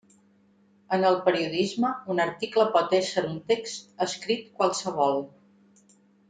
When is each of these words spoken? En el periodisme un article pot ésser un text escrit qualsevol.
En 0.95 1.03
el 1.09 1.17
periodisme 1.27 1.91
un 2.13 2.21
article 2.25 2.65
pot 2.77 2.95
ésser 3.01 3.25
un 3.33 3.37
text 3.53 4.03
escrit 4.07 4.49
qualsevol. 4.63 5.23